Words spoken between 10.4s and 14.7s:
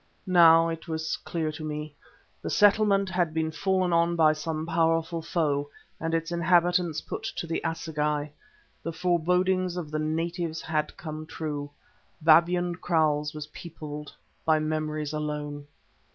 had come true; Babyan Kraals were peopled by